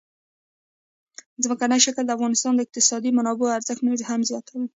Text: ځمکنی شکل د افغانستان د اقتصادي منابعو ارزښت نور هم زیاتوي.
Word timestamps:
ځمکنی 1.43 1.79
شکل 1.85 2.03
د 2.05 2.11
افغانستان 2.17 2.51
د 2.55 2.61
اقتصادي 2.65 3.09
منابعو 3.17 3.55
ارزښت 3.57 3.81
نور 3.85 3.97
هم 4.09 4.21
زیاتوي. 4.29 4.67